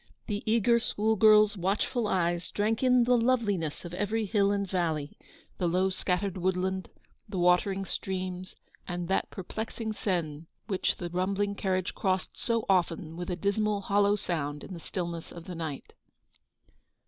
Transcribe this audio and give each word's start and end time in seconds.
The 0.25 0.41
eager 0.51 0.79
school 0.79 1.15
girl's 1.15 1.55
watchful 1.55 2.07
eyes 2.07 2.49
drank 2.49 2.81
in 2.81 3.03
the 3.03 3.15
loveliness 3.15 3.85
of 3.85 3.93
every 3.93 4.25
hill 4.25 4.49
and 4.51 4.67
valley; 4.67 5.15
the 5.59 5.67
low 5.67 5.91
scattered 5.91 6.37
woodland; 6.39 6.89
the 7.29 7.37
watering 7.37 7.85
streams; 7.85 8.55
and 8.87 9.07
that 9.09 9.29
perplexing 9.29 9.93
Seine, 9.93 10.47
which 10.65 10.95
the 10.97 11.11
rumbling 11.11 11.53
carriage 11.53 11.93
crossed 11.93 12.35
so 12.35 12.65
often 12.67 13.15
with 13.15 13.29
a 13.29 13.35
dismal 13.35 13.81
hollow 13.81 14.15
sound 14.15 14.63
in 14.63 14.73
the 14.73 14.79
stillness 14.79 15.31
of 15.31 15.45
the 15.45 15.53
night. 15.53 15.93